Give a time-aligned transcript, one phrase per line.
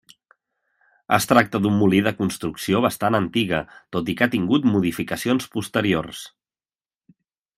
[1.17, 3.61] Es tracta d'un molí de construcció bastant antiga,
[3.97, 6.23] tot i que ha tingut modificacions posteriors.